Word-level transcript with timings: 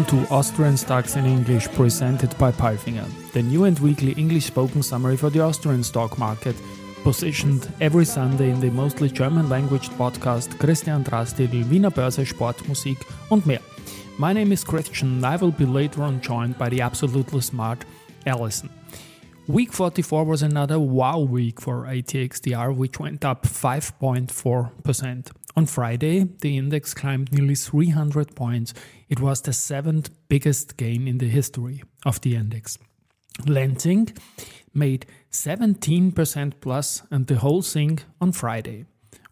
Welcome 0.00 0.26
to 0.26 0.32
Austrian 0.32 0.76
Stocks 0.78 1.16
in 1.16 1.26
English 1.26 1.68
presented 1.72 2.34
by 2.38 2.52
Palfinger, 2.52 3.04
the 3.32 3.42
new 3.42 3.64
and 3.64 3.78
weekly 3.80 4.12
English 4.12 4.46
spoken 4.46 4.82
summary 4.82 5.14
for 5.14 5.28
the 5.28 5.40
Austrian 5.40 5.82
stock 5.82 6.16
market, 6.16 6.56
positioned 7.02 7.68
every 7.82 8.06
Sunday 8.06 8.48
in 8.48 8.60
the 8.60 8.70
mostly 8.70 9.10
German 9.10 9.50
language 9.50 9.90
podcast 9.98 10.58
Christian 10.58 11.04
Drastil, 11.04 11.68
Wiener 11.68 11.90
Börse, 11.90 12.24
Sportmusik 12.24 12.96
und 13.30 13.44
mehr. 13.44 13.60
My 14.16 14.32
name 14.32 14.52
is 14.52 14.64
Christian, 14.64 15.16
and 15.16 15.26
I 15.26 15.36
will 15.36 15.52
be 15.52 15.66
later 15.66 16.02
on 16.02 16.22
joined 16.22 16.56
by 16.56 16.70
the 16.70 16.80
absolutely 16.80 17.42
smart 17.42 17.84
Alison. 18.24 18.70
Week 19.48 19.70
44 19.70 20.24
was 20.24 20.42
another 20.42 20.78
wow 20.78 21.18
week 21.18 21.60
for 21.60 21.84
ATX 21.84 22.40
TR, 22.40 22.70
which 22.72 22.98
went 22.98 23.22
up 23.22 23.42
5.4%. 23.42 25.30
On 25.56 25.66
Friday, 25.66 26.28
the 26.40 26.56
index 26.56 26.94
climbed 26.94 27.32
nearly 27.32 27.54
300 27.54 28.36
points. 28.36 28.72
It 29.08 29.20
was 29.20 29.42
the 29.42 29.52
seventh 29.52 30.10
biggest 30.28 30.76
gain 30.76 31.08
in 31.08 31.18
the 31.18 31.28
history 31.28 31.82
of 32.06 32.20
the 32.20 32.36
index. 32.36 32.78
Lenzing 33.46 34.16
made 34.74 35.06
17% 35.32 36.52
plus 36.60 37.02
and 37.10 37.26
the 37.26 37.36
whole 37.36 37.62
thing 37.62 37.98
on 38.20 38.32
Friday. 38.32 38.84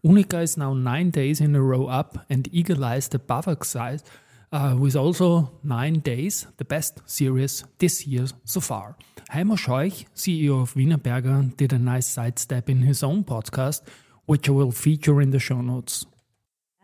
UNIQA 0.03 0.43
is 0.43 0.57
now 0.57 0.73
nine 0.73 1.09
days 1.09 1.41
in 1.41 1.55
a 1.55 1.61
row 1.61 1.87
up 1.87 2.25
and 2.29 2.47
Eagle 2.53 2.83
Eyes 2.83 3.07
the 3.07 3.19
BAWAG 3.19 3.65
size 3.65 4.03
uh, 4.51 4.75
with 4.77 4.95
also 4.95 5.51
nine 5.63 5.99
days, 5.99 6.47
the 6.57 6.65
best 6.65 7.01
series 7.05 7.63
this 7.77 8.07
year 8.07 8.25
so 8.45 8.59
far. 8.59 8.95
Heimo 9.31 9.57
Scheuch, 9.57 10.05
CEO 10.15 10.61
of 10.61 10.73
Wienerberger, 10.73 11.55
did 11.55 11.73
a 11.73 11.77
nice 11.77 12.07
sidestep 12.07 12.69
in 12.69 12.79
his 12.79 13.03
own 13.03 13.23
podcast, 13.23 13.81
which 14.25 14.49
I 14.49 14.53
will 14.53 14.71
feature 14.71 15.21
in 15.21 15.31
the 15.31 15.39
show 15.39 15.61
notes. 15.61 16.05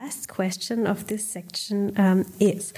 Last 0.06 0.28
question 0.28 0.86
of 0.86 1.08
this 1.08 1.28
section 1.28 2.00
um, 2.00 2.26
is 2.40 2.74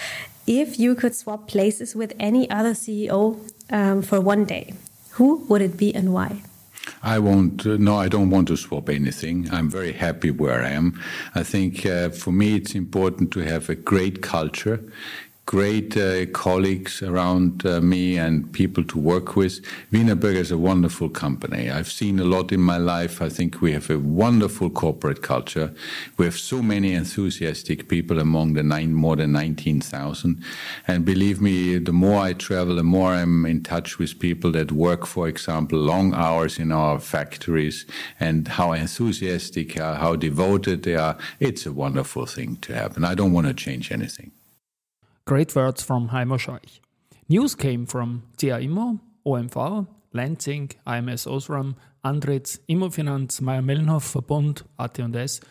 if 0.47 0.79
you 0.79 0.95
could 0.95 1.13
swap 1.13 1.49
places 1.49 1.93
with 1.93 2.13
any 2.17 2.49
other 2.49 2.71
CEO 2.71 3.37
um, 3.69 4.01
for 4.01 4.21
one 4.21 4.45
day, 4.45 4.73
who 5.09 5.45
would 5.49 5.61
it 5.61 5.75
be 5.75 5.93
and 5.93 6.13
why? 6.13 6.41
I 7.03 7.19
won't. 7.19 7.65
Uh, 7.65 7.75
no, 7.77 7.97
I 7.97 8.07
don't 8.07 8.29
want 8.29 8.47
to 8.47 8.55
swap 8.55 8.87
anything. 8.87 9.49
I'm 9.51 9.69
very 9.69 9.91
happy 9.91 10.31
where 10.31 10.63
I 10.63 10.69
am. 10.69 10.97
I 11.35 11.43
think 11.43 11.85
uh, 11.85 12.11
for 12.11 12.31
me, 12.31 12.55
it's 12.55 12.75
important 12.75 13.31
to 13.31 13.41
have 13.41 13.67
a 13.69 13.75
great 13.75 14.21
culture 14.21 14.79
great 15.47 15.95
uh, 15.95 16.25
colleagues 16.33 17.01
around 17.01 17.65
uh, 17.65 17.79
me 17.79 18.17
and 18.17 18.51
people 18.51 18.83
to 18.83 18.99
work 18.99 19.37
with. 19.37 19.61
Wienerberger 19.93 20.35
is 20.35 20.51
a 20.51 20.57
wonderful 20.57 21.07
company. 21.07 21.71
I've 21.71 21.89
seen 21.89 22.19
a 22.19 22.25
lot 22.25 22.51
in 22.51 22.59
my 22.59 22.77
life. 22.77 23.21
I 23.21 23.29
think 23.29 23.61
we 23.61 23.71
have 23.71 23.89
a 23.89 23.97
wonderful 23.97 24.69
corporate 24.69 25.21
culture. 25.21 25.73
We 26.17 26.25
have 26.25 26.37
so 26.37 26.61
many 26.61 26.93
enthusiastic 26.93 27.87
people 27.87 28.19
among 28.19 28.55
the 28.55 28.61
nine, 28.61 28.93
more 28.93 29.15
than 29.15 29.31
19,000. 29.31 30.43
And 30.85 31.05
believe 31.05 31.39
me, 31.39 31.77
the 31.77 31.93
more 31.93 32.19
I 32.19 32.33
travel, 32.33 32.75
the 32.75 32.83
more 32.83 33.13
I'm 33.13 33.45
in 33.45 33.63
touch 33.63 33.97
with 33.97 34.19
people 34.19 34.51
that 34.51 34.73
work, 34.73 35.05
for 35.05 35.29
example, 35.29 35.79
long 35.79 36.13
hours 36.13 36.59
in 36.59 36.73
our 36.73 36.99
factories 36.99 37.85
and 38.19 38.49
how 38.49 38.73
enthusiastic, 38.73 39.79
uh, 39.79 39.95
how 39.95 40.17
devoted 40.17 40.83
they 40.83 40.95
are. 40.95 41.17
It's 41.39 41.65
a 41.65 41.71
wonderful 41.71 42.25
thing 42.25 42.57
to 42.63 42.73
have. 42.75 43.01
I 43.01 43.15
don't 43.15 43.31
want 43.31 43.47
to 43.47 43.53
change 43.53 43.93
anything. 43.93 44.31
Great 45.27 45.53
words 45.57 45.83
from 45.83 46.07
Heimo 46.07 46.37
Scheuch. 46.39 46.79
News 47.27 47.53
came 47.53 47.85
from 47.85 48.23
CA 48.37 48.61
Immo, 48.61 48.97
Lenzing, 50.15 50.71
AMS 50.87 51.25
Osram, 51.25 51.75
Andritz, 52.05 52.59
Immofinanz, 52.69 53.41
Mayr-Melnhof, 53.41 54.05
Verbund, 54.13 54.61
AT&S, 54.79 55.41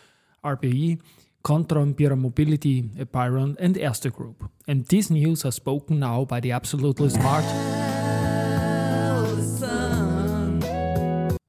RBI, 0.43 0.99
Kontron, 1.43 1.93
Pierer 1.93 2.17
Mobility, 2.17 2.89
Apeiron, 2.97 3.55
and 3.59 3.77
Erste 3.77 4.11
Group. 4.11 4.49
And 4.67 4.83
these 4.87 5.11
news 5.11 5.45
are 5.45 5.51
spoken 5.51 5.99
now 5.99 6.25
by 6.25 6.39
the 6.39 6.53
absolutely 6.53 7.09
smart. 7.09 7.45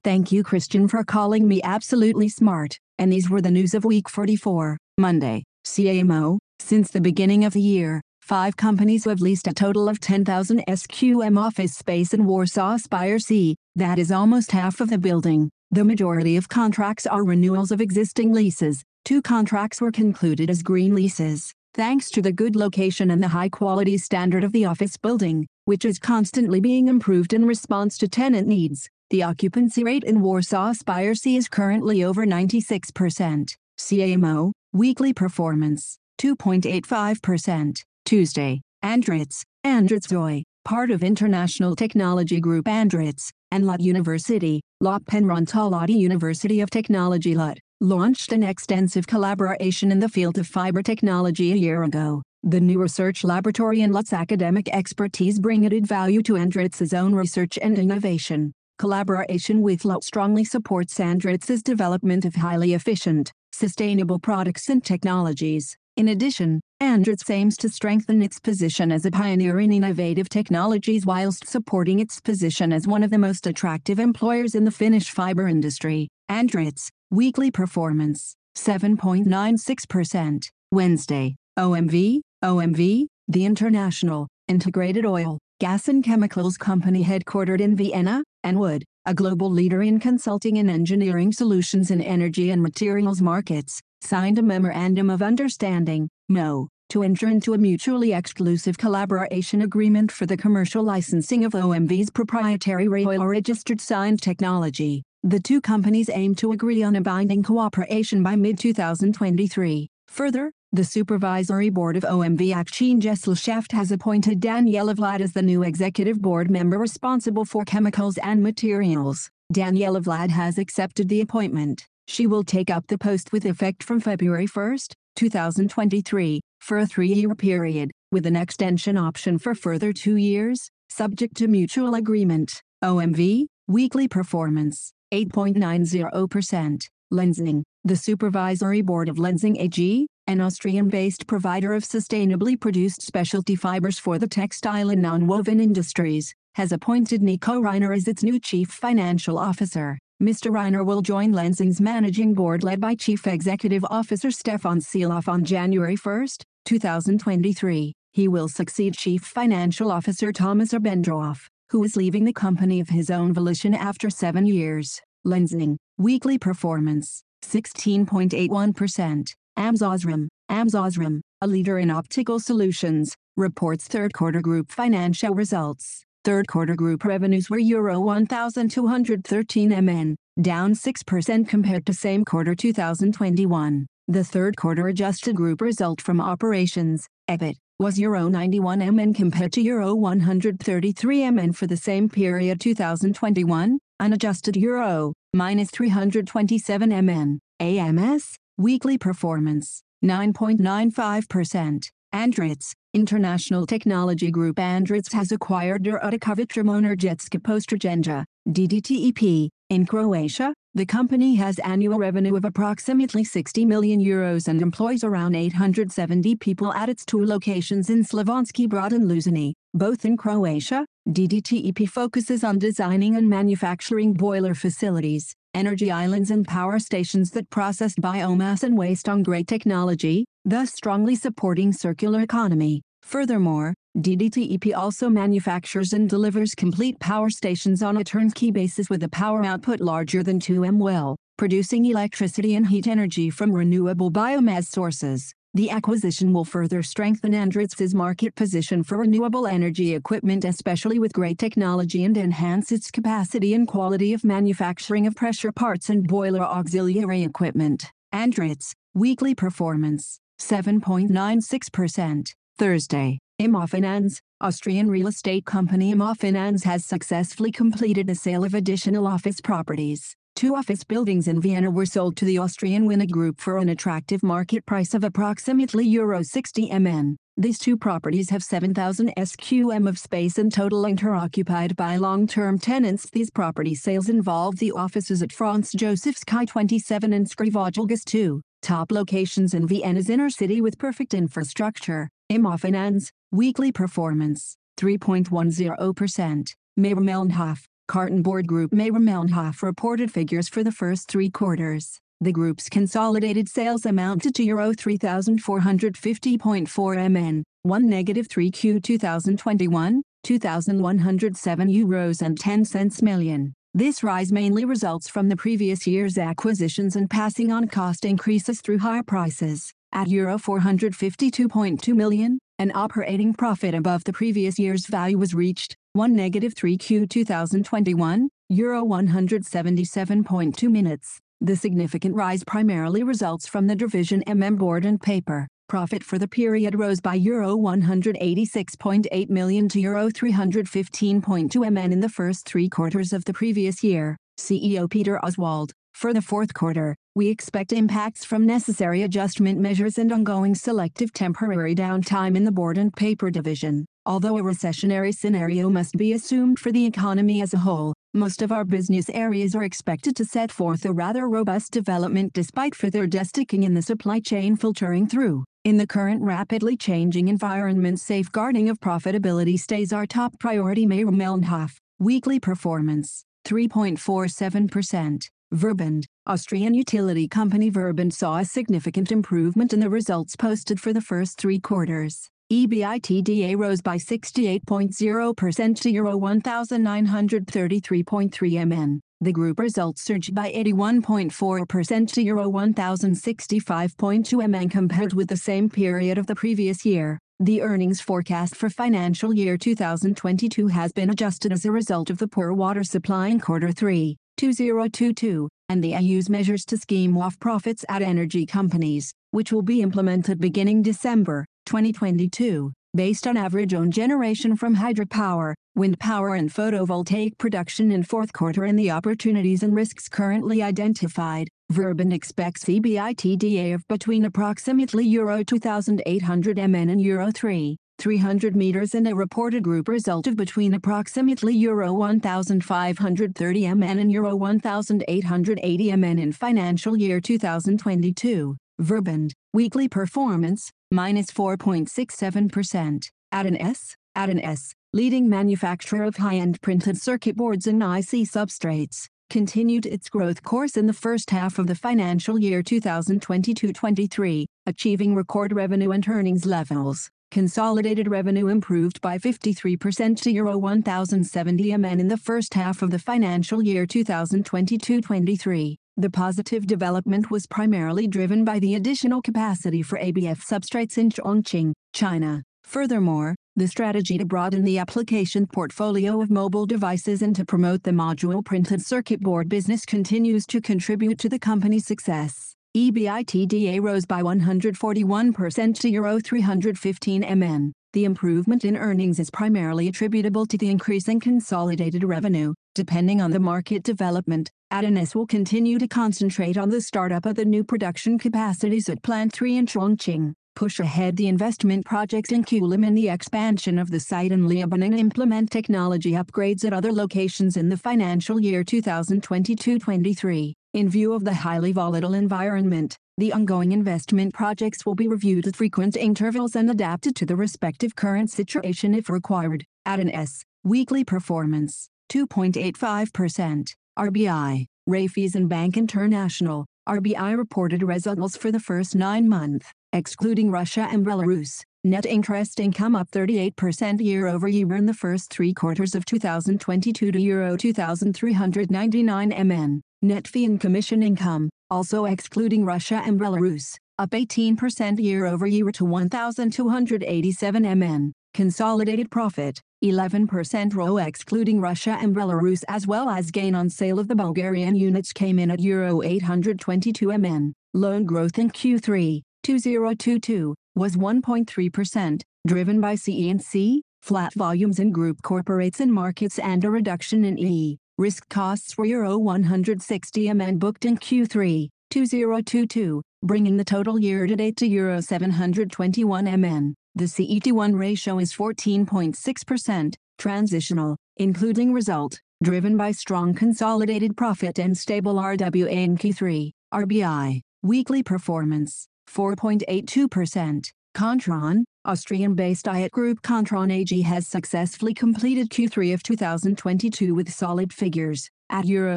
Thank 0.05 0.31
you, 0.33 0.43
Christian, 0.43 0.87
for 0.87 1.03
calling 1.03 1.49
me 1.49 1.62
absolutely 1.62 2.28
smart. 2.28 2.78
And 2.99 3.10
these 3.10 3.31
were 3.31 3.41
the 3.41 3.50
news 3.50 3.72
of 3.72 3.87
week 3.87 4.10
44, 4.10 4.77
Monday. 4.99 5.45
CA 5.65 6.00
Immo, 6.00 6.39
since 6.59 6.91
the 6.91 7.00
beginning 7.00 7.45
of 7.47 7.55
the 7.55 7.62
year, 7.62 8.03
Five 8.28 8.59
companies 8.59 9.05
who 9.05 9.11
have 9.11 9.22
leased 9.22 9.49
a 9.49 9.55
total 9.55 9.89
of 9.89 10.00
10,000 10.00 10.62
SQM 10.69 11.39
office 11.39 11.75
space 11.75 12.12
in 12.12 12.27
Warsaw 12.27 12.77
Spire 12.77 13.19
C, 13.19 13.56
that 13.75 13.99
is 13.99 14.12
almost 14.12 14.53
half 14.53 14.83
of 14.83 14.91
the 14.91 14.99
building. 14.99 15.49
The 15.71 15.83
majority 15.83 16.37
of 16.37 16.47
contracts 16.47 17.06
are 17.06 17.25
renewals 17.25 17.72
of 17.72 17.81
existing 17.81 18.34
leases. 18.34 18.84
Two 19.06 19.22
contracts 19.22 19.81
were 19.81 19.91
concluded 19.91 20.50
as 20.50 20.62
green 20.62 20.94
leases, 20.94 21.55
thanks 21.72 22.11
to 22.11 22.21
the 22.21 22.31
good 22.31 22.55
location 22.55 23.11
and 23.11 23.22
the 23.22 23.28
high 23.28 23.49
quality 23.49 23.97
standard 23.97 24.45
of 24.45 24.53
the 24.53 24.66
office 24.66 24.99
building, 24.99 25.47
which 25.65 25.87
is 25.87 25.99
constantly 25.99 26.60
being 26.60 26.89
improved 26.89 27.33
in 27.33 27.47
response 27.47 27.97
to 27.97 28.09
tenant 28.09 28.47
needs. 28.47 28.91
The 29.09 29.22
occupancy 29.22 29.84
rate 29.84 30.05
in 30.05 30.21
Warsaw 30.21 30.75
Spire 30.75 31.15
C 31.15 31.39
is 31.39 31.49
currently 31.49 32.05
over 32.05 32.27
96%. 32.27 33.55
CA 33.78 34.12
Immo, 34.12 34.53
weekly 34.75 35.15
performance, 35.15 35.97
2.85%. 36.19 37.84
Tuesday, 38.08 38.62
Andritz, 38.82 39.42
Andritz 39.66 40.42
part 40.64 40.91
of 40.91 41.02
International 41.02 41.76
Technology 41.76 42.41
Group 42.41 42.64
Andritz, 42.64 43.28
and 43.50 43.66
LUT 43.66 43.82
University, 43.82 44.62
Lappeenranta-Lahti 44.82 45.94
University 45.94 46.62
of 46.62 46.70
Technology 46.70 47.34
LUT, 47.34 47.58
launched 47.82 48.32
an 48.32 48.42
extensive 48.42 49.06
collaboration 49.06 49.92
in 49.92 49.98
the 49.98 50.08
field 50.08 50.38
of 50.38 50.47
fiber 50.47 50.82
technology 50.82 51.52
a 51.52 51.56
year 51.56 51.82
ago. 51.82 52.22
The 52.44 52.60
new 52.60 52.80
research 52.80 53.24
laboratory 53.24 53.82
and 53.82 53.92
LUT's 53.92 54.14
academic 54.14 54.70
expertise 54.70 55.38
bring 55.38 55.66
added 55.66 55.86
value 55.86 56.22
to 56.22 56.32
Andritz's 56.32 56.94
own 56.94 57.14
research 57.14 57.58
and 57.60 57.78
innovation. 57.78 58.54
Collaboration 58.78 59.60
with 59.60 59.84
LUT 59.84 60.02
strongly 60.02 60.44
supports 60.44 60.98
Andritz's 60.98 61.62
development 61.62 62.24
of 62.24 62.36
highly 62.36 62.72
efficient, 62.72 63.32
sustainable 63.52 64.18
products 64.18 64.70
and 64.70 64.82
technologies. 64.82 65.76
In 65.98 66.06
addition, 66.06 66.60
Andritz 66.81 67.28
aims 67.28 67.56
to 67.56 67.69
strengthen 67.69 68.22
its 68.22 68.38
position 68.38 68.92
as 68.92 69.04
a 69.04 69.10
pioneer 69.10 69.59
in 69.59 69.72
innovative 69.72 70.28
technologies 70.28 71.04
whilst 71.04 71.48
supporting 71.48 71.98
its 71.98 72.20
position 72.20 72.72
as 72.72 72.86
one 72.86 73.03
of 73.03 73.10
the 73.10 73.19
most 73.19 73.48
attractive 73.48 73.98
employers 73.98 74.54
in 74.54 74.64
the 74.64 74.70
Finnish 74.70 75.10
fiber 75.10 75.48
industry. 75.48 76.06
Andritz, 76.31 76.88
weekly 77.10 77.50
performance, 77.50 78.36
7.96%. 78.56 80.48
Wednesday, 80.70 81.34
OMV, 81.59 82.20
OMV, 82.44 83.06
the 83.26 83.44
international, 83.44 84.28
integrated 84.47 85.04
oil, 85.04 85.41
gas 85.59 85.88
and 85.88 86.04
chemicals 86.04 86.56
company 86.56 87.03
headquartered 87.03 87.60
in 87.60 87.75
Vienna, 87.75 88.22
and 88.44 88.60
Wood, 88.60 88.84
a 89.04 89.15
global 89.15 89.50
leader 89.50 89.82
in 89.82 89.98
consulting 89.98 90.59
and 90.59 90.70
engineering 90.70 91.32
solutions 91.32 91.91
in 91.91 92.00
energy 92.00 92.50
and 92.50 92.62
materials 92.62 93.20
markets, 93.20 93.80
signed 94.03 94.38
a 94.38 94.42
Memorandum 94.42 95.10
of 95.10 95.22
Understanding, 95.22 96.09
MO, 96.28 96.69
to 96.88 97.03
enter 97.03 97.28
into 97.28 97.54
a 97.54 97.59
mutually 97.59 98.12
exclusive 98.12 98.78
collaboration 98.78 99.62
agreement 99.62 100.10
for 100.10 100.25
the 100.25 100.36
commercial 100.36 100.82
licensing 100.82 101.44
of 101.44 101.53
OMV's 101.53 102.10
proprietary 102.10 102.86
ReOil 102.86 103.28
registered 103.28 103.80
signed 103.80 104.22
technology. 104.22 105.03
The 105.22 105.41
two 105.41 105.60
companies 105.60 106.09
aim 106.09 106.34
to 106.36 106.53
agree 106.53 106.83
on 106.83 106.97
a 106.97 107.00
binding 107.00 107.42
cooperation 107.42 108.22
by 108.22 108.36
mid-2023. 108.36 109.89
Further, 110.09 110.53
the 110.72 110.84
supervisory 110.84 111.71
board 111.71 111.97
of 111.97 112.04
OMV 112.04 112.54
Aktiengesellschaft 112.54 113.72
has 113.72 113.91
appointed 113.91 114.41
Daniela 114.41 114.95
Vlad 114.95 115.21
as 115.21 115.33
the 115.33 115.42
new 115.42 115.62
executive 115.62 116.22
board 116.22 116.50
member 116.50 116.78
responsible 116.78 117.45
for 117.45 117.65
chemicals 117.65 118.18
and 118.18 118.42
materials. 118.42 119.30
Daniela 119.53 120.03
Vlad 120.03 120.30
has 120.30 120.59
accepted 120.59 121.09
the 121.09 121.21
appointment. 121.21 121.86
She 122.09 122.27
will 122.27 122.43
take 122.43 122.71
up 122.71 122.87
the 122.87 122.97
post 122.97 123.33
with 123.33 123.45
effect 123.45 123.83
from 123.83 124.01
February 124.01 124.47
1, 124.47 124.78
2023, 125.15 126.41
for 126.59 126.78
a 126.78 126.87
three-year 126.87 127.34
period, 127.34 127.91
with 128.10 128.25
an 128.25 128.34
extension 128.34 128.97
option 128.97 129.39
for 129.39 129.55
further 129.55 129.93
two 129.93 130.16
years, 130.16 130.71
subject 130.89 131.37
to 131.37 131.47
mutual 131.49 131.95
agreement. 131.95 132.63
OMV, 132.83 133.45
weekly 133.66 134.09
performance, 134.09 134.91
8.90%. 135.13 136.89
Lenzing, 137.13 137.63
the 137.84 137.97
supervisory 137.97 138.81
board 138.81 139.10
of 139.10 139.16
Lenzing 139.16 139.60
AG, 139.60 140.07
an 140.27 140.41
Austrian-based 140.41 141.27
provider 141.27 141.75
of 141.75 141.84
sustainably 141.84 142.59
produced 142.59 143.03
specialty 143.03 143.55
fibers 143.55 143.99
for 143.99 144.19
the 144.19 144.28
textile 144.28 144.89
and 144.89 145.03
non-woven 145.03 145.60
industries, 145.60 146.34
has 146.55 146.72
appointed 146.72 147.22
Nico 147.22 147.60
Reiner 147.60 147.95
as 147.95 148.09
its 148.09 148.22
new 148.22 148.41
chief 148.41 148.71
financial 148.71 149.39
officer. 149.39 149.99
Mr. 150.20 150.50
Reiner 150.50 150.84
will 150.84 151.00
join 151.00 151.32
Lenzing's 151.32 151.80
managing 151.80 152.34
board 152.34 152.65
led 152.65 152.80
by 152.80 152.97
Chief 152.97 153.24
Executive 153.24 153.84
Officer 153.88 154.32
Stephan 154.32 154.80
Sielaff 154.80 155.28
on 155.28 155.44
January 155.44 155.94
1, 155.94 156.26
2023. 156.65 157.92
He 158.10 158.26
will 158.26 158.48
succeed 158.48 158.94
Chief 158.94 159.22
Financial 159.22 159.92
Officer 159.92 160.32
Thomas 160.32 160.72
Obendrauf, 160.72 161.47
who 161.70 161.84
is 161.84 161.94
leaving 161.94 162.24
the 162.24 162.32
company 162.32 162.80
of 162.80 162.88
his 162.88 163.10
own 163.10 163.32
volition 163.32 163.74
after 163.74 164.10
seven 164.10 164.44
years. 164.44 165.00
Lenzing, 165.24 165.76
weekly 165.98 166.36
performance, 166.36 167.22
16.81%. 167.44 169.34
AMS 169.56 169.82
Osram, 169.82 170.26
AMS 170.48 170.74
Osram, 170.74 171.21
a 171.41 171.47
leader 171.47 171.78
in 171.78 171.92
optical 171.92 172.41
solutions, 172.41 173.14
reports 173.36 173.86
third 173.86 174.12
quarter 174.14 174.41
group 174.41 174.72
financial 174.72 175.32
results. 175.32 176.04
Third 176.28 176.47
quarter 176.47 176.77
group 176.77 177.07
revenues 177.07 177.48
were 177.48 177.59
Euro 177.59 178.01
1,213 178.01 179.69
MN, 179.71 180.15
down 180.42 180.75
6% 180.75 181.48
compared 181.48 181.86
to 181.86 181.95
same 181.95 182.22
quarter 182.22 182.54
2021. 182.54 183.86
The 184.09 184.25
third 184.25 184.54
quarter 184.59 184.89
adjusted 184.89 185.34
group 185.34 185.63
result 185.63 186.03
from 186.03 186.21
operations, 186.21 187.07
EBIT, 187.30 187.54
was 187.78 187.98
Euro 187.98 188.28
91 188.28 188.80
MN 188.95 189.15
compared 189.15 189.54
to 189.54 189.63
Euro 189.63 189.95
133 189.95 191.30
MN 191.30 191.53
for 191.54 191.66
the 191.66 191.78
same 191.78 192.10
period 192.10 192.60
2021, 192.60 193.78
unadjusted 193.98 194.54
Euro, 194.54 195.15
minus 195.33 195.71
327 195.71 196.91
MN, 196.91 197.39
AMS, 197.59 198.36
weekly 198.59 198.98
performance, 198.98 199.81
9.95%. 200.04 201.89
Andritz, 202.13 202.72
International 202.98 203.65
Technology 203.65 204.28
Group 204.28 204.56
Andritz 204.56 205.12
has 205.12 205.30
acquired 205.30 205.84
Drutakovic 205.84 206.48
Postragenja, 206.48 208.24
DDTEP, 208.48 209.48
in 209.71 209.86
Croatia. 209.86 210.53
The 210.74 210.84
company 210.84 211.36
has 211.36 211.60
annual 211.60 211.97
revenue 211.97 212.34
of 212.34 212.45
approximately 212.45 213.22
60 213.22 213.65
million 213.66 214.00
euros 214.00 214.48
and 214.48 214.60
employs 214.60 215.04
around 215.04 215.36
870 215.36 216.34
people 216.36 216.72
at 216.72 216.89
its 216.89 217.04
two 217.04 217.24
locations 217.24 217.89
in 217.89 218.03
Slavonski 218.03 218.68
Brod 218.68 218.92
and 218.92 219.09
Lužani, 219.09 219.53
both 219.74 220.04
in 220.04 220.16
Croatia. 220.16 220.84
DDTEP 221.09 221.89
focuses 221.89 222.42
on 222.42 222.59
designing 222.59 223.15
and 223.15 223.28
manufacturing 223.28 224.12
boiler 224.12 224.54
facilities, 224.54 225.33
energy 225.54 225.92
islands 225.92 226.33
and 226.33 226.48
power 226.48 226.80
stations 226.80 227.30
that 227.30 227.48
process 227.48 227.95
biomass 227.95 228.65
and 228.65 228.77
waste 228.77 229.09
on 229.09 229.22
grate 229.22 229.47
technology, 229.47 230.24
thus 230.45 230.72
strongly 230.72 231.15
supporting 231.15 231.72
circular 231.72 232.22
economy. 232.22 232.83
Furthermore, 233.09 233.72
DDTEP 233.97 234.77
also 234.77 235.09
manufactures 235.09 235.95
and 235.95 236.10
delivers 236.10 236.55
complete 236.55 237.01
power 237.01 237.31
stations 237.31 237.83
on 237.83 237.97
a 237.97 238.05
turnkey 238.05 238.51
basis 238.51 238.91
with 238.91 239.03
a 239.03 239.09
power 239.09 239.43
output 239.47 239.81
larger 239.81 240.22
than 240.22 240.39
2 240.39 240.60
mW, 240.60 241.16
producing 241.39 241.87
electricity 241.87 242.55
and 242.55 242.66
heat 242.66 242.87
energy 242.87 243.31
from 243.31 243.51
renewable 243.51 244.10
biomass 244.10 244.66
sources. 244.66 245.33
The 245.55 245.71
acquisition 245.71 246.34
will 246.34 246.45
further 246.45 246.83
strengthen 246.83 247.33
Andritz's 247.33 247.95
market 247.95 248.34
position 248.34 248.83
for 248.83 248.99
renewable 248.99 249.47
energy 249.47 249.95
equipment 249.95 250.45
especially 250.45 250.99
with 250.99 251.15
grate 251.15 251.39
technology 251.39 252.05
and 252.05 252.19
enhance 252.19 252.71
its 252.71 252.91
capacity 252.91 253.55
and 253.55 253.66
quality 253.66 254.13
of 254.13 254.22
manufacturing 254.22 255.07
of 255.07 255.16
pressure 255.16 255.51
parts 255.51 255.89
and 255.89 256.07
boiler 256.07 256.43
auxiliary 256.43 257.23
equipment. 257.23 257.90
Andritz, 258.12 258.75
weekly 258.93 259.35
performance, 259.35 260.21
7.96%. 260.38 262.35
Thursday, 262.59 263.21
Immofinanz, 263.40 264.19
Austrian 264.40 264.90
real 264.90 265.07
estate 265.07 265.45
company 265.45 265.95
Immofinanz 265.95 266.64
has 266.64 266.85
successfully 266.85 267.52
completed 267.52 268.11
a 268.11 268.16
sale 268.16 268.43
of 268.43 268.52
additional 268.52 269.07
office 269.07 269.40
properties. 269.40 270.16
Two 270.35 270.57
office 270.57 270.83
buildings 270.83 271.28
in 271.28 271.40
Vienna 271.40 271.71
were 271.71 271.87
sold 271.87 272.16
to 272.16 272.25
the 272.25 272.38
Austrian 272.38 272.88
Winnet 272.88 273.12
Group 273.12 273.40
for 273.40 273.59
an 273.59 273.69
attractive 273.69 274.25
market 274.25 274.66
price 274.66 274.93
of 274.93 275.05
approximately 275.05 275.87
Euro 275.87 276.25
60 276.25 276.76
MN. 276.76 277.16
These 277.37 277.61
two 277.61 277.76
properties 277.76 278.28
have 278.31 278.43
7,000 278.43 279.12
SQM 279.16 279.88
of 279.88 279.97
space 279.97 280.37
in 280.37 280.50
total 280.50 280.85
and 280.85 281.00
are 281.05 281.14
occupied 281.14 281.76
by 281.76 281.97
long-term 281.97 282.59
tenants. 282.59 283.09
These 283.09 283.31
property 283.31 283.76
sales 283.76 284.09
involve 284.09 284.59
the 284.59 284.73
offices 284.73 285.23
at 285.23 285.31
Franz 285.31 285.71
Josefs 285.71 286.25
Kai 286.25 286.45
27 286.45 287.12
and 287.12 287.31
Schreyvogelgasse 287.31 288.05
2, 288.05 288.43
top 288.62 288.90
locations 288.90 289.55
in 289.55 289.69
Vienna's 289.69 290.11
inner 290.11 290.31
city 290.31 290.61
with 290.61 290.76
perfect 290.76 291.14
infrastructure. 291.14 292.09
Immofinanz, 292.30 293.11
weekly 293.30 293.71
performance, 293.73 294.57
3.10%. 294.78 296.54
Mayr-Melnhof, 296.76 297.64
Cartonboard 297.88 298.47
Group 298.47 298.73
Mayr-Melnhof 298.73 299.62
reported 299.62 300.12
figures 300.12 300.49
for 300.49 300.62
the 300.62 300.71
first 300.71 301.11
three 301.11 301.30
quarters. 301.30 301.99
The 302.21 302.33
group's 302.33 302.69
consolidated 302.69 303.49
sales 303.49 303.87
amounted 303.87 304.35
to 304.35 304.42
Euro 304.45 304.73
3,450.4 304.73 307.11
MN, 307.11 307.45
1 307.62 307.88
negative 307.88 308.28
3Q 308.28 308.83
2021, 308.83 310.02
2,107 310.25 311.69
euros 311.69 312.21
and 312.21 312.37
10 312.38 312.64
cents 312.64 313.00
million. 313.02 313.54
This 313.73 314.02
rise 314.02 314.33
mainly 314.33 314.64
results 314.64 315.09
from 315.09 315.28
the 315.28 315.37
previous 315.37 315.87
year's 315.87 316.19
acquisitions 316.19 316.97
and 316.97 317.09
passing 317.09 317.52
on 317.52 317.69
cost 317.69 318.04
increases 318.04 318.61
through 318.61 318.81
higher 318.81 319.04
prices. 319.04 319.73
At 319.92 320.08
Euro 320.08 320.37
452.2 320.37 321.94
million, 321.94 322.38
an 322.58 322.73
operating 322.75 323.32
profit 323.32 323.75
above 323.75 324.04
the 324.04 324.12
previous 324.12 324.58
year's 324.58 324.87
value 324.87 325.16
was 325.16 325.35
reached, 325.35 325.76
1 325.94 326.14
negative 326.14 326.54
3Q 326.54 327.08
2021, 327.08 328.28
Euro 328.50 328.85
177.2 328.85 330.70
minutes. 330.70 331.18
The 331.40 331.56
significant 331.56 332.14
rise 332.14 332.44
primarily 332.44 333.02
results 333.02 333.46
from 333.46 333.66
the 333.66 333.76
division 333.76 334.23
MM 334.26 334.58
Board 334.58 334.85
and 334.85 335.00
Paper. 335.00 335.49
Profit 335.68 336.04
for 336.04 336.18
the 336.18 336.28
period 336.28 336.78
rose 336.78 337.00
by 337.00 337.14
Euro 337.14 337.56
186.8 337.56 339.30
million 339.30 339.68
to 339.68 339.80
Euro 339.80 340.11
315.2 340.11 341.73
MN 341.73 341.92
in 341.92 342.00
the 342.00 342.08
first 342.08 342.46
three 342.46 342.68
quarters 342.68 343.12
of 343.12 343.25
the 343.25 343.32
previous 343.32 343.82
year. 343.82 344.16
CEO 344.38 344.88
Peter 344.88 345.23
Oswald. 345.25 345.73
For 345.99 346.12
the 346.12 346.23
fourth 346.23 346.54
quarter, 346.54 346.95
we 347.16 347.26
expect 347.26 347.73
impacts 347.73 348.25
from 348.25 348.47
necessary 348.47 349.02
adjustment 349.02 349.59
measures 349.59 349.99
and 349.99 350.12
ongoing 350.12 350.54
selective 350.54 351.12
temporary 351.12 351.75
downtime 351.75 352.37
in 352.37 352.45
the 352.45 352.52
board 352.52 352.78
and 352.78 352.95
paper 352.95 353.33
division. 353.33 353.85
Although 354.06 354.38
a 354.38 354.42
recessionary 354.42 355.12
scenario 355.12 355.68
must 355.68 355.97
be 355.97 356.12
assumed 356.12 356.61
for 356.61 356.71
the 356.71 356.87
economy 356.87 357.42
as 357.42 357.52
a 357.52 357.59
whole, 357.59 357.95
most 358.14 358.42
of 358.42 358.52
our 358.52 358.64
business 358.64 359.11
areas 359.11 359.57
are 359.57 359.64
expected 359.64 360.14
to 360.14 360.25
set 360.25 360.52
forth 360.52 360.85
a 360.85 360.93
rather 360.93 361.28
robust 361.28 361.73
development 361.73 362.33
despite 362.33 362.76
further 362.76 363.09
destocking 363.09 363.64
in 363.64 363.75
the 363.75 363.83
supply 363.83 364.21
chain 364.21 364.55
filtering 364.55 365.09
through. 365.09 365.43
In 365.64 365.78
the 365.78 365.87
current 365.88 366.23
rapidly 366.23 366.76
changing 366.76 367.26
environment 367.26 367.99
safeguarding 367.99 368.69
of 368.69 368.78
profitability 368.78 369.59
stays 369.59 369.93
our 369.93 370.07
top 370.07 370.38
priority 370.38 370.87
Mayr-Melnhof. 370.87 371.73
Weekly 371.99 372.38
performance, 372.38 373.25
3.47%. 373.49 375.28
Verbund, 375.55 376.05
Austrian 376.26 376.75
utility 376.75 377.26
company 377.26 377.71
Verbund 377.71 378.12
saw 378.12 378.37
a 378.37 378.45
significant 378.45 379.11
improvement 379.11 379.73
in 379.73 379.81
the 379.81 379.88
results 379.88 380.37
posted 380.37 380.78
for 380.78 380.93
the 380.93 381.00
first 381.00 381.38
three 381.38 381.59
quarters. 381.59 382.28
EBITDA 382.52 383.57
rose 383.57 383.81
by 383.81 383.97
68.0% 383.97 385.81
to 385.81 385.90
Euro 385.90 386.19
1,933.3 386.19 388.67
MN. 388.67 389.00
The 389.23 389.33
group 389.33 389.59
results 389.59 390.02
surged 390.02 390.35
by 390.35 390.52
81.4% 390.52 392.12
to 392.12 392.23
Euro 392.23 392.50
1,065.2 392.50 394.49
MN 394.49 394.69
compared 394.69 395.14
with 395.14 395.28
the 395.28 395.37
same 395.37 395.71
period 395.71 396.19
of 396.19 396.26
the 396.26 396.35
previous 396.35 396.85
year. 396.85 397.19
The 397.40 397.62
earnings 397.62 398.02
forecast 398.02 398.55
for 398.55 398.69
financial 398.69 399.33
year 399.33 399.57
2022 399.57 400.67
has 400.69 400.93
been 400.93 401.09
adjusted 401.09 401.52
as 401.52 401.64
a 401.64 401.73
result 401.73 402.11
of 402.11 402.19
the 402.19 402.28
poor 402.28 402.52
water 402.52 402.85
supply 402.85 403.28
in 403.28 403.40
quarter 403.40 403.73
3, 403.73 404.19
2022, 404.38 405.49
and 405.68 405.83
the 405.83 405.97
EU's 406.00 406.30
measures 406.30 406.64
to 406.64 406.76
scheme 406.76 407.18
off 407.18 407.38
profits 407.40 407.85
at 407.88 408.02
energy 408.02 408.47
companies, 408.47 409.12
which 409.33 409.52
will 409.52 409.62
be 409.62 409.83
implemented 409.83 410.40
beginning 410.40 410.80
December 410.80 411.45
2022, 411.66 412.73
based 412.95 413.26
on 413.26 413.37
average 413.37 413.75
own 413.75 413.90
generation 413.90 414.54
from 414.54 414.76
hydropower, 414.76 415.54
wind 415.75 415.99
power 415.99 416.37
and 416.37 416.50
photovoltaic 416.50 417.37
production 417.37 417.90
in 417.90 418.04
fourth 418.04 418.33
quarter 418.33 418.64
and 418.64 418.78
the 418.78 418.92
opportunities 418.92 419.64
and 419.64 419.75
risks 419.75 420.09
currently 420.09 420.62
identified. 420.62 421.49
Verbund 421.73 422.12
expects 422.12 422.64
EBITDA 422.64 423.75
of 423.75 423.87
between 423.88 424.25
approximately 424.25 425.04
Euro 425.07 425.42
2,800 425.42 426.57
MN 426.57 426.88
and 426.88 427.02
Euro 427.02 427.33
3. 427.33 427.76
300 427.99 428.55
meters 428.55 428.95
and 428.95 429.09
a 429.09 429.14
reported 429.14 429.62
group 429.62 429.88
result 429.88 430.26
of 430.26 430.37
between 430.37 430.75
approximately 430.75 431.55
Euro 431.57 431.93
1,530 431.93 433.75
MN 433.75 433.99
and 433.99 434.12
Euro 434.12 434.37
1,880 434.37 435.97
MN 435.97 436.19
in 436.19 436.33
financial 436.33 436.97
year 436.97 437.21
2022. 437.21 438.57
Verbund, 438.81 439.33
weekly 439.52 439.88
performance, 439.88 440.71
minus 440.90 441.31
4.67%. 441.33 443.09
AT&S, 443.31 443.95
at 444.14 444.31
an 444.31 444.40
S, 444.40 444.73
leading 444.93 445.28
manufacturer 445.28 446.05
of 446.05 446.17
high-end 446.17 446.61
printed 446.62 446.97
circuit 446.97 447.37
boards 447.37 447.67
and 447.67 447.83
IC 447.83 448.25
substrates, 448.26 449.07
continued 449.28 449.85
its 449.85 450.09
growth 450.09 450.43
course 450.43 450.76
in 450.76 450.87
the 450.87 450.93
first 450.93 451.31
half 451.31 451.59
of 451.59 451.67
the 451.67 451.75
financial 451.75 452.38
year 452.38 452.62
2022-23, 452.62 454.47
achieving 454.67 455.14
record 455.14 455.52
revenue 455.52 455.90
and 455.90 456.09
earnings 456.09 456.47
levels. 456.47 457.11
Consolidated 457.30 458.08
revenue 458.08 458.49
improved 458.49 459.02
by 459.02 459.18
53% 459.18 460.18
to 460.23 460.32
Euro 460.32 460.56
1,070 460.56 461.76
MN 461.76 462.00
in 462.00 462.08
the 462.08 462.16
first 462.16 462.54
half 462.54 462.80
of 462.80 462.90
the 462.90 462.99
financial 462.99 463.62
year 463.62 463.87
2022-23. 463.87 465.76
The 465.99 466.08
positive 466.08 466.66
development 466.66 467.30
was 467.30 467.47
primarily 467.47 468.06
driven 468.06 468.47
by 468.47 468.58
the 468.61 468.76
additional 468.76 469.20
capacity 469.20 469.82
for 469.82 469.99
ABF 469.99 470.40
substrates 470.42 470.97
in 470.97 471.11
Chongqing, 471.11 471.75
China. 471.92 472.44
Furthermore, 472.64 473.35
the 473.56 473.68
strategy 473.68 474.16
to 474.16 474.25
broaden 474.25 474.64
the 474.64 474.78
application 474.78 475.47
portfolio 475.47 476.23
of 476.23 476.30
mobile 476.30 476.64
devices 476.64 477.20
and 477.20 477.37
to 477.37 477.44
promote 477.44 477.82
the 477.82 477.90
module 477.90 478.42
printed 478.42 478.80
circuit 478.80 479.20
board 479.20 479.50
business 479.50 479.85
continues 479.85 480.47
to 480.47 480.62
contribute 480.62 481.18
to 481.18 481.28
the 481.28 481.38
company's 481.38 481.85
success. 481.85 482.48
EBITDA 482.77 483.81
rose 483.81 484.05
by 484.05 484.23
141% 484.23 485.81
to 485.81 485.89
Euro 485.89 486.21
315 486.21 487.23
MN. 487.23 487.73
The 487.95 488.05
improvement 488.05 488.67
in 488.67 488.77
earnings 488.77 489.19
is 489.19 489.31
primarily 489.31 489.89
attributable 489.89 490.45
to 490.45 490.59
the 490.59 490.69
increase 490.69 491.09
in 491.09 491.19
consolidated 491.19 492.05
revenue. 492.05 492.53
Depending 492.75 493.23
on 493.23 493.31
the 493.31 493.41
market 493.41 493.85
development, 493.85 494.51
AT&S 494.71 495.15
will 495.15 495.27
continue 495.27 495.79
to 495.79 495.89
concentrate 495.89 496.59
on 496.59 496.69
the 496.69 496.83
startup 496.83 497.25
of 497.25 497.37
the 497.37 497.45
new 497.47 497.65
production 497.65 498.19
capacities 498.19 498.91
at 498.91 499.03
Plant 499.03 499.33
3 499.33 499.57
in 499.57 499.65
Chongqing, 499.65 500.35
push 500.55 500.79
ahead 500.79 501.17
the 501.17 501.29
investment 501.29 501.87
projects 501.87 502.33
in 502.33 502.45
Kulim 502.45 502.87
and 502.87 502.99
the 502.99 503.09
expansion 503.09 503.79
of 503.79 503.91
the 503.91 503.99
site 503.99 504.31
in 504.31 504.47
Leoben 504.47 504.85
and 504.85 504.99
implement 504.99 505.51
technology 505.51 506.13
upgrades 506.13 506.67
at 506.67 506.75
other 506.75 506.93
locations 506.93 507.57
in 507.57 507.71
the 507.71 507.79
financial 507.79 508.39
year 508.39 508.63
2022-23. 508.63 510.58
In 510.75 510.91
view 510.91 511.15
of 511.15 511.25
the 511.25 511.33
highly 511.33 511.73
volatile 511.73 512.13
environment, 512.13 512.99
the 513.17 513.33
ongoing 513.33 513.73
investment 513.73 514.35
projects 514.35 514.85
will 514.85 514.95
be 514.95 515.09
reviewed 515.09 515.47
at 515.47 515.57
frequent 515.57 515.97
intervals 515.97 516.55
and 516.55 516.71
adapted 516.71 517.17
to 517.17 517.25
the 517.25 517.37
respective 517.37 517.97
current 517.97 518.31
situation 518.31 518.95
if 518.95 519.09
required. 519.09 519.65
AT&S, 519.87 520.45
weekly 520.65 521.05
performance, 521.05 521.89
2.85%. 522.13 523.75
RBI, 523.99 524.67
Raiffeisen 524.89 525.35
and 525.35 525.49
Bank 525.49 525.79
International, 525.79 526.67
RBI 526.87 527.37
reported 527.39 527.83
results 527.83 528.37
for 528.37 528.53
the 528.53 528.61
first 528.61 528.95
nine 528.95 529.27
months, 529.27 529.73
excluding 529.95 530.51
Russia 530.51 530.87
and 530.91 531.05
Belarus. 531.05 531.63
Net 531.83 532.05
interest 532.05 532.61
income 532.61 532.95
up 532.95 533.11
38% 533.11 534.05
year-over-year 534.05 534.77
in 534.77 534.85
the 534.85 534.93
first 534.93 535.31
three 535.33 535.55
quarters 535.55 535.95
of 535.95 536.05
2022 536.05 537.11
to 537.13 537.21
Euro 537.21 537.57
2,399 537.57 539.29
MN. 539.49 539.83
Net 540.00 540.28
fee 540.28 540.45
and 540.45 540.61
commission 540.61 541.02
income, 541.02 541.50
also 541.71 542.05
excluding 542.05 542.64
Russia 542.64 543.02
and 543.05 543.19
Belarus, 543.19 543.75
up 543.99 544.11
18% 544.11 545.00
year-over-year 545.00 545.73
to 545.73 545.85
1,287 545.85 547.62
MN. 547.62 548.12
Consolidated 548.33 549.11
profit, 549.11 549.61
11% 549.85 550.73
ROE 550.73 550.99
excluding 550.99 551.61
Russia 551.61 551.99
and 552.00 552.14
Belarus 552.14 552.62
as 552.69 552.87
well 552.87 553.09
as 553.09 553.33
gain 553.33 553.57
on 553.57 553.69
sale 553.69 553.99
of 553.99 554.07
the 554.07 554.14
Bulgarian 554.14 554.76
units 554.76 555.12
came 555.12 555.37
in 555.37 555.50
at 555.50 555.59
Euro 555.59 556.00
822 556.02 557.19
MN. 557.19 557.52
Loan 557.75 558.05
growth 558.05 558.38
in 558.38 558.50
Q3, 558.50 559.23
2022, 559.43 560.55
was 560.76 560.95
1.3%, 560.95 562.23
driven 562.47 562.81
by 562.81 562.95
CE&C, 562.95 563.83
flat 564.00 564.33
volumes 564.35 564.78
in 564.78 564.93
group 564.93 565.23
corporates 565.23 565.81
and 565.81 565.93
markets 565.93 566.38
and 566.38 566.62
a 566.64 566.71
reduction 566.71 567.25
in 567.25 567.37
E. 567.37 567.78
Risk 567.99 568.28
costs 568.28 568.78
were 568.78 568.85
Euro 568.85 569.19
160 569.19 570.33
MN 570.33 570.59
booked 570.59 570.85
in 570.85 570.99
Q3, 570.99 571.69
2022, 571.90 573.02
bringing 573.25 573.57
the 573.57 573.64
total 573.64 573.99
year-to-date 573.99 574.57
to 574.59 574.69
Euro 574.69 575.00
721 575.00 576.25
MN. 576.40 576.76
The 576.95 577.07
CET1 577.07 577.76
ratio 577.76 578.21
is 578.21 578.33
14.6%, 578.33 579.95
transitional, 580.17 580.97
including 581.17 581.73
result, 581.73 582.21
driven 582.40 582.76
by 582.76 582.93
strong 582.93 583.35
consolidated 583.35 584.17
profit 584.17 584.61
and 584.61 584.78
stable 584.78 585.17
RWA 585.17 585.69
in 585.69 585.99
Q3. 585.99 586.52
RBI, 586.73 587.40
weekly 587.64 588.05
performance, 588.05 588.87
4.82%. 589.12 590.71
Kontron, 590.95 591.64
Austrian-based 591.88 592.66
IoT 592.66 592.90
Group 592.90 593.23
Kontron 593.23 593.73
AG 593.73 594.02
has 594.02 594.28
successfully 594.28 594.92
completed 594.92 595.49
Q3 595.49 595.95
of 595.95 596.02
2022 596.02 597.14
with 597.14 597.33
solid 597.33 597.73
figures, 597.73 598.28
at 598.50 598.66
Euro 598.66 598.97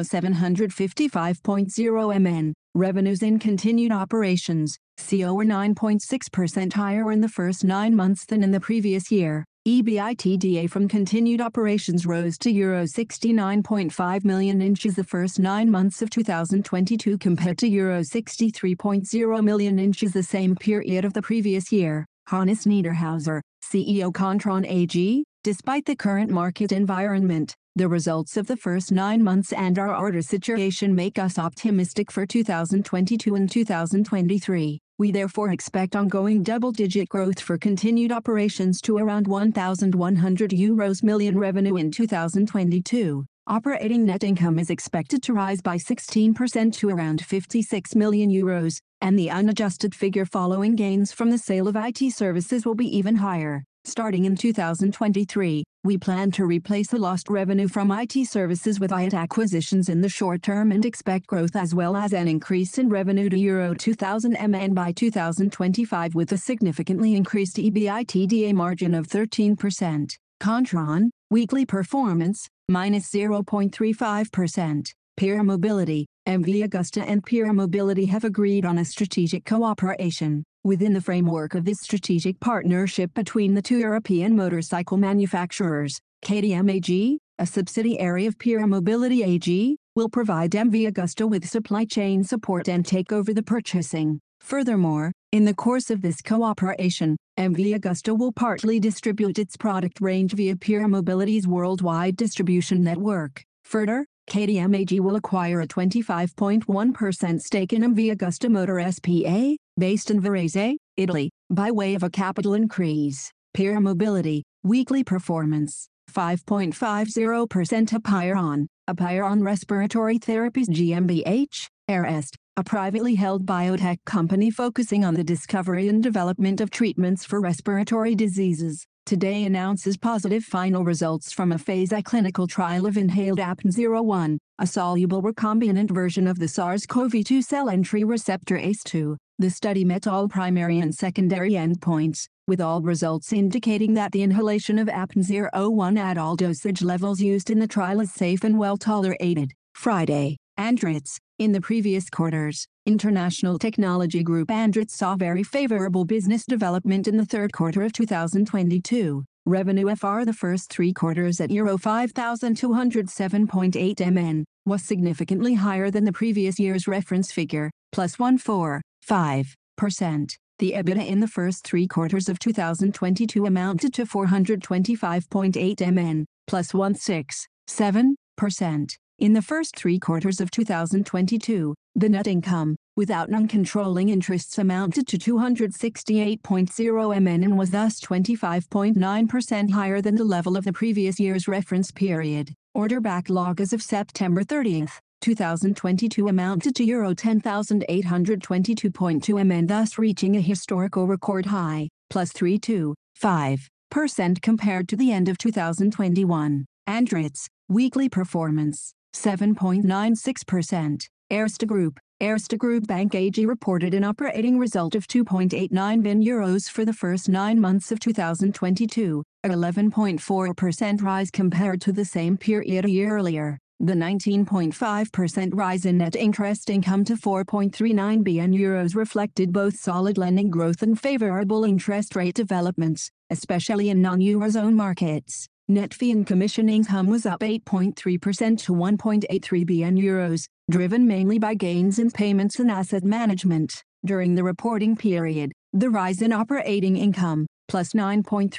755.0 0.00 2.20
MN. 2.20 2.52
Revenues 2.74 3.22
in 3.22 3.38
continued 3.38 3.92
operations, 3.92 4.76
CO 4.98 5.32
were 5.32 5.46
9.6% 5.46 6.74
higher 6.74 7.10
in 7.10 7.22
the 7.22 7.30
first 7.30 7.64
nine 7.64 7.96
months 7.96 8.26
than 8.26 8.42
in 8.42 8.50
the 8.50 8.60
previous 8.60 9.10
year. 9.10 9.46
EBITDA 9.66 10.68
from 10.68 10.86
continued 10.86 11.40
operations 11.40 12.04
rose 12.04 12.36
to 12.36 12.50
Euro 12.50 12.82
69.5 12.82 14.24
million 14.26 14.60
inches 14.60 14.96
the 14.96 15.04
first 15.04 15.38
nine 15.38 15.70
months 15.70 16.02
of 16.02 16.10
2022 16.10 17.16
compared 17.16 17.56
to 17.56 17.68
Euro 17.68 18.00
63.0 18.00 19.42
million 19.42 19.78
inches 19.78 20.12
the 20.12 20.22
same 20.22 20.54
period 20.54 21.06
of 21.06 21.14
the 21.14 21.22
previous 21.22 21.72
year. 21.72 22.06
Hannes 22.26 22.64
Niederhauser, 22.64 23.40
CEO 23.62 24.12
Kontron 24.12 24.64
AG, 24.66 25.24
despite 25.44 25.84
the 25.84 25.96
current 25.96 26.30
market 26.30 26.72
environment, 26.72 27.54
the 27.74 27.88
results 27.88 28.36
of 28.36 28.46
the 28.46 28.56
first 28.56 28.92
nine 28.92 29.22
months 29.22 29.52
and 29.52 29.78
our 29.78 29.96
order 29.96 30.20
situation 30.20 30.94
make 30.94 31.18
us 31.18 31.38
optimistic 31.38 32.12
for 32.12 32.26
2022 32.26 33.34
and 33.34 33.50
2023. 33.50 34.78
We 34.98 35.10
therefore 35.10 35.50
expect 35.52 35.96
ongoing 35.96 36.42
double-digit 36.42 37.08
growth 37.08 37.40
for 37.40 37.58
continued 37.58 38.12
operations 38.12 38.80
to 38.82 38.98
around 38.98 39.26
1,100 39.26 40.50
euros 40.50 41.02
million 41.02 41.38
revenue 41.38 41.76
in 41.76 41.90
2022. 41.90 43.24
Operating 43.48 44.04
net 44.04 44.22
income 44.22 44.60
is 44.60 44.70
expected 44.70 45.20
to 45.24 45.32
rise 45.32 45.60
by 45.60 45.76
16% 45.76 46.72
to 46.74 46.90
around 46.90 47.24
56 47.24 47.96
million 47.96 48.30
euros, 48.30 48.78
and 49.02 49.18
the 49.18 49.30
unadjusted 49.30 49.94
figure 49.94 50.24
following 50.24 50.76
gains 50.76 51.12
from 51.12 51.28
the 51.28 51.36
sale 51.36 51.68
of 51.68 51.76
IT 51.76 52.12
services 52.12 52.64
will 52.64 52.76
be 52.76 52.96
even 52.96 53.16
higher. 53.16 53.64
Starting 53.84 54.26
in 54.26 54.36
2023, 54.36 55.64
we 55.82 55.98
plan 55.98 56.30
to 56.30 56.46
replace 56.46 56.86
the 56.86 56.98
lost 56.98 57.28
revenue 57.28 57.66
from 57.66 57.90
IT 57.90 58.12
services 58.26 58.78
with 58.78 58.92
IT 58.92 59.12
acquisitions 59.12 59.88
in 59.88 60.00
the 60.00 60.08
short 60.08 60.40
term 60.40 60.70
and 60.70 60.86
expect 60.86 61.26
growth 61.26 61.56
as 61.56 61.74
well 61.74 61.96
as 61.96 62.12
an 62.12 62.28
increase 62.28 62.78
in 62.78 62.88
revenue 62.88 63.28
to 63.28 63.36
Euro 63.36 63.74
2000 63.74 64.36
MN 64.40 64.72
by 64.72 64.92
2025 64.92 66.14
with 66.14 66.30
a 66.30 66.38
significantly 66.38 67.16
increased 67.16 67.56
EBITDA 67.56 68.54
margin 68.54 68.94
of 68.94 69.08
13%. 69.08 70.16
Kontron, 70.40 71.10
weekly 71.30 71.66
performance, 71.66 72.48
minus 72.68 73.10
0.35%. 73.10 74.92
Pierer 75.18 75.44
Mobility, 75.44 76.06
MV 76.26 76.66
Agusta 76.66 77.04
and 77.06 77.22
Pierer 77.22 77.54
Mobility 77.54 78.06
have 78.06 78.24
agreed 78.24 78.64
on 78.64 78.78
a 78.78 78.84
strategic 78.84 79.44
cooperation. 79.44 80.42
Within 80.64 80.94
the 80.94 81.02
framework 81.02 81.54
of 81.54 81.64
this 81.66 81.80
strategic 81.80 82.40
partnership 82.40 83.12
between 83.12 83.54
the 83.54 83.60
two 83.60 83.78
European 83.78 84.34
motorcycle 84.34 84.96
manufacturers, 84.96 86.00
KTM 86.24 86.72
AG, 86.72 87.18
a 87.38 87.46
subsidiary 87.46 88.24
of 88.24 88.38
Pierer 88.38 88.66
Mobility 88.66 89.22
AG, 89.22 89.76
will 89.96 90.08
provide 90.08 90.52
MV 90.52 90.90
Agusta 90.90 91.28
with 91.28 91.46
supply 91.46 91.84
chain 91.84 92.24
support 92.24 92.68
and 92.68 92.86
take 92.86 93.12
over 93.12 93.34
the 93.34 93.42
purchasing. 93.42 94.18
Furthermore, 94.40 95.12
in 95.30 95.44
the 95.44 95.54
course 95.54 95.90
of 95.90 96.00
this 96.00 96.22
cooperation, 96.22 97.18
MV 97.38 97.78
Agusta 97.78 98.16
will 98.16 98.32
partly 98.32 98.80
distribute 98.80 99.38
its 99.38 99.58
product 99.58 100.00
range 100.00 100.32
via 100.32 100.56
Pierer 100.56 100.88
Mobility's 100.88 101.46
worldwide 101.46 102.16
distribution 102.16 102.82
network. 102.82 103.44
Further, 103.64 104.06
KTM 104.30 104.76
AG 104.76 105.00
will 105.00 105.16
acquire 105.16 105.60
a 105.60 105.66
25.1% 105.66 107.40
stake 107.40 107.72
in 107.72 107.82
MV 107.82 108.16
Agusta 108.16 108.48
Motor 108.48 108.90
SPA, 108.90 109.56
based 109.78 110.10
in 110.10 110.22
Varese, 110.22 110.76
Italy, 110.96 111.30
by 111.50 111.70
way 111.70 111.94
of 111.94 112.02
a 112.02 112.10
capital 112.10 112.54
increase. 112.54 113.30
Pierer 113.54 113.82
Mobility, 113.82 114.42
weekly 114.62 115.04
performance, 115.04 115.88
5.50% 116.10 117.92
Apeiron, 117.92 118.66
Apeiron 118.88 119.42
Respiratory 119.44 120.18
Therapies 120.18 120.68
GmbH, 120.68 121.66
Erest, 121.90 122.34
a 122.56 122.64
privately 122.64 123.14
held 123.16 123.44
biotech 123.44 123.98
company 124.06 124.50
focusing 124.50 125.04
on 125.04 125.14
the 125.14 125.24
discovery 125.24 125.88
and 125.88 126.02
development 126.02 126.60
of 126.60 126.70
treatments 126.70 127.24
for 127.24 127.40
respiratory 127.40 128.14
diseases 128.14 128.86
today 129.04 129.44
announces 129.44 129.96
positive 129.96 130.44
final 130.44 130.84
results 130.84 131.32
from 131.32 131.52
a 131.52 131.58
phase 131.58 131.92
I 131.92 132.02
clinical 132.02 132.46
trial 132.46 132.86
of 132.86 132.96
inhaled 132.96 133.38
APN-01, 133.38 134.38
a 134.58 134.66
soluble 134.66 135.22
recombinant 135.22 135.90
version 135.90 136.26
of 136.26 136.38
the 136.38 136.48
SARS-CoV-2 136.48 137.42
cell 137.42 137.68
entry 137.68 138.04
receptor 138.04 138.56
ACE2. 138.56 139.16
The 139.38 139.50
study 139.50 139.84
met 139.84 140.06
all 140.06 140.28
primary 140.28 140.78
and 140.78 140.94
secondary 140.94 141.52
endpoints, 141.52 142.26
with 142.46 142.60
all 142.60 142.82
results 142.82 143.32
indicating 143.32 143.94
that 143.94 144.12
the 144.12 144.22
inhalation 144.22 144.78
of 144.78 144.88
APN-01 144.88 145.98
at 145.98 146.18
all 146.18 146.36
dosage 146.36 146.82
levels 146.82 147.20
used 147.20 147.50
in 147.50 147.58
the 147.58 147.66
trial 147.66 148.00
is 148.00 148.12
safe 148.12 148.44
and 148.44 148.58
well 148.58 148.76
tolerated. 148.76 149.52
Friday, 149.74 150.36
Andritz, 150.58 151.18
in 151.42 151.50
the 151.50 151.60
previous 151.60 152.08
quarters, 152.08 152.68
International 152.86 153.58
Technology 153.58 154.22
Group 154.22 154.46
Andritz 154.48 154.92
saw 154.92 155.16
very 155.16 155.42
favorable 155.42 156.04
business 156.04 156.46
development 156.46 157.08
in 157.08 157.16
the 157.16 157.24
third 157.24 157.52
quarter 157.52 157.82
of 157.82 157.92
2022. 157.92 159.24
Revenue 159.44 159.92
FR 159.96 160.24
the 160.24 160.32
first 160.32 160.70
three 160.70 160.92
quarters 160.92 161.40
at 161.40 161.50
Euro 161.50 161.76
5,207.8 161.76 164.12
MN, 164.12 164.44
was 164.66 164.84
significantly 164.84 165.54
higher 165.54 165.90
than 165.90 166.04
the 166.04 166.12
previous 166.12 166.60
year's 166.60 166.86
reference 166.86 167.32
figure, 167.32 167.72
plus 167.90 168.18
1.45%. 168.18 170.36
The 170.60 170.74
EBITDA 170.74 171.08
in 171.08 171.18
the 171.18 171.26
first 171.26 171.64
three 171.64 171.88
quarters 171.88 172.28
of 172.28 172.38
2022 172.38 173.46
amounted 173.46 173.92
to 173.94 174.06
425.8 174.06 175.92
MN, 175.92 176.24
plus 176.46 176.70
1.67%. 176.70 178.96
In 179.22 179.32
the 179.34 179.40
first 179.40 179.76
three 179.76 180.00
quarters 180.00 180.40
of 180.40 180.50
2022, 180.50 181.76
the 181.94 182.08
net 182.08 182.26
income, 182.26 182.74
without 182.96 183.30
non-controlling 183.30 184.08
interests 184.08 184.58
amounted 184.58 185.06
to 185.06 185.16
268.0 185.16 187.22
MN 187.22 187.44
and 187.44 187.56
was 187.56 187.70
thus 187.70 188.00
25.9% 188.00 189.70
higher 189.70 190.00
than 190.00 190.16
the 190.16 190.24
level 190.24 190.56
of 190.56 190.64
the 190.64 190.72
previous 190.72 191.20
year's 191.20 191.46
reference 191.46 191.92
period. 191.92 192.52
Order 192.74 193.00
backlog 193.00 193.60
as 193.60 193.72
of 193.72 193.80
September 193.80 194.42
30, 194.42 194.86
2022 195.20 196.26
amounted 196.26 196.74
to 196.74 196.82
Euro 196.82 197.14
10,822.2 197.14 199.46
MN 199.46 199.66
thus 199.68 199.98
reaching 199.98 200.34
a 200.34 200.40
historical 200.40 201.06
record 201.06 201.46
high, 201.46 201.88
plus 202.10 202.32
3.25% 202.32 204.42
compared 204.42 204.88
to 204.88 204.96
the 204.96 205.12
end 205.12 205.28
of 205.28 205.38
2021. 205.38 206.64
Andritz, 206.88 207.46
weekly 207.68 208.08
performance, 208.08 208.92
7.96%. 209.14 211.08
Erste 211.30 211.66
Group, 211.66 211.98
Erste 212.20 212.58
Group 212.58 212.86
Bank 212.86 213.14
AG 213.14 213.44
reported 213.46 213.94
an 213.94 214.04
operating 214.04 214.58
result 214.58 214.94
of 214.94 215.08
2.89 215.08 216.02
billion 216.02 216.22
euros 216.22 216.70
for 216.70 216.84
the 216.84 216.92
first 216.92 217.28
nine 217.28 217.60
months 217.60 217.90
of 217.90 217.98
2022, 217.98 219.24
a 219.42 219.48
11.4% 219.48 221.02
rise 221.02 221.30
compared 221.30 221.80
to 221.80 221.92
the 221.92 222.04
same 222.04 222.36
period 222.36 222.84
a 222.84 222.90
year 222.90 223.16
earlier. 223.16 223.58
The 223.80 223.94
19.5% 223.94 225.50
rise 225.54 225.84
in 225.84 225.98
net 225.98 226.14
interest 226.14 226.70
income 226.70 227.04
to 227.06 227.14
4.39 227.14 228.22
billion 228.22 228.52
euros 228.52 228.94
reflected 228.94 229.52
both 229.52 229.74
solid 229.74 230.16
lending 230.16 230.50
growth 230.50 230.82
and 230.82 230.96
favorable 230.96 231.64
interest 231.64 232.14
rate 232.14 232.36
developments, 232.36 233.10
especially 233.30 233.88
in 233.88 234.00
non-Eurozone 234.00 234.74
markets. 234.74 235.48
Net 235.68 235.94
fee 235.94 236.10
and 236.10 236.26
commission 236.26 236.68
income 236.68 237.06
was 237.06 237.24
up 237.24 237.40
8.3% 237.40 237.94
to 237.94 238.72
1.83 238.72 239.66
billion 239.66 239.96
euros, 239.96 240.46
driven 240.68 241.06
mainly 241.06 241.38
by 241.38 241.54
gains 241.54 242.00
in 242.00 242.10
payments 242.10 242.58
and 242.58 242.70
asset 242.70 243.04
management. 243.04 243.84
During 244.04 244.34
the 244.34 244.42
reporting 244.42 244.96
period, 244.96 245.52
the 245.72 245.88
rise 245.88 246.20
in 246.20 246.32
operating 246.32 246.96
income, 246.96 247.46
plus 247.68 247.92
9.3% 247.92 248.50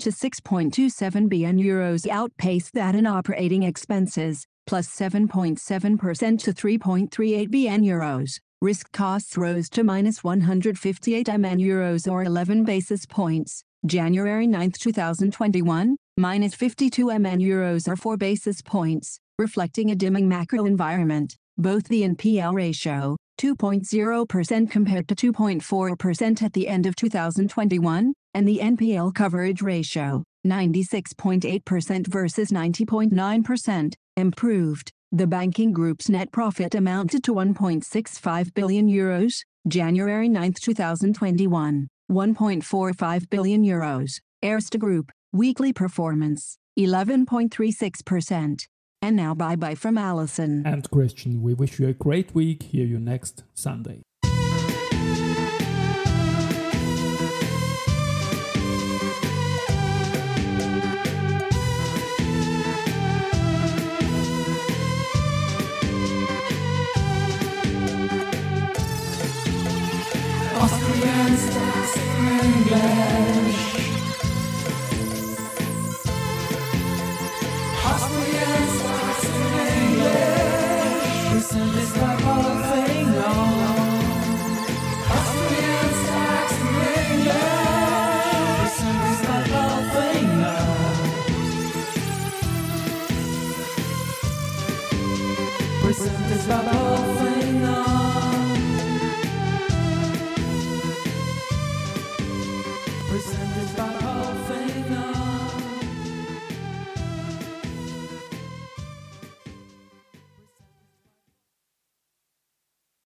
to 0.00 0.10
6.27 0.10 1.28
billion 1.28 1.58
euros 1.58 2.08
outpaced 2.08 2.72
that 2.72 2.94
in 2.94 3.06
operating 3.06 3.62
expenses, 3.62 4.46
plus 4.66 4.88
7.7% 4.88 5.58
to 6.40 6.52
3.38 6.52 7.50
billion 7.50 7.82
euros. 7.82 8.40
Risk 8.62 8.90
costs 8.92 9.36
rose 9.36 9.68
to 9.68 9.84
minus 9.84 10.24
158 10.24 11.28
MN 11.28 11.58
euros 11.58 12.10
or 12.10 12.24
11 12.24 12.64
basis 12.64 13.04
points. 13.04 13.62
January 13.86 14.46
9, 14.46 14.72
2021, 14.72 15.96
minus 16.18 16.54
52 16.54 17.06
MN 17.06 17.38
euros 17.38 17.88
or 17.88 17.96
4 17.96 18.16
basis 18.16 18.60
points, 18.60 19.20
reflecting 19.38 19.90
a 19.90 19.94
dimming 19.94 20.28
macro 20.28 20.66
environment. 20.66 21.36
Both 21.56 21.88
the 21.88 22.02
NPL 22.02 22.52
ratio, 22.54 23.16
2.0% 23.40 24.70
compared 24.70 25.08
to 25.08 25.14
2.4% 25.14 26.42
at 26.42 26.52
the 26.52 26.68
end 26.68 26.86
of 26.86 26.96
2021, 26.96 28.12
and 28.34 28.48
the 28.48 28.58
NPL 28.58 29.14
coverage 29.14 29.62
ratio, 29.62 30.24
96.8% 30.46 32.06
versus 32.08 32.50
90.9%, 32.50 33.94
improved. 34.16 34.90
The 35.12 35.26
banking 35.26 35.72
group's 35.72 36.08
net 36.08 36.32
profit 36.32 36.74
amounted 36.74 37.24
to 37.24 37.34
1.65 37.34 38.54
billion 38.54 38.88
euros, 38.88 39.44
January 39.66 40.28
9, 40.28 40.52
2021. 40.60 41.88
1.45 42.10 43.30
billion 43.30 43.62
euros. 43.62 44.20
Erste 44.42 44.78
Group, 44.78 45.10
weekly 45.32 45.72
performance, 45.72 46.58
11.36%. 46.78 48.66
And 49.00 49.14
now 49.14 49.32
bye 49.32 49.56
bye 49.56 49.76
from 49.76 49.96
Alison. 49.96 50.66
And 50.66 50.90
Christian, 50.90 51.40
we 51.40 51.54
wish 51.54 51.78
you 51.78 51.86
a 51.86 51.92
great 51.92 52.34
week. 52.34 52.64
Hear 52.64 52.84
you 52.84 52.98
next 52.98 53.44
Sunday. 53.54 54.02